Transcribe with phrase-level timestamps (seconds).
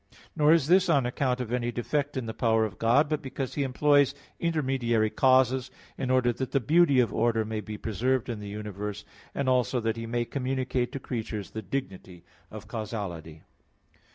[0.35, 3.53] Nor is this on account of any defect in the power of God, but because
[3.53, 8.39] He employs intermediary causes, in order that the beauty of order may be preserved in
[8.39, 13.43] the universe; and also that He may communicate to creatures the dignity of causality.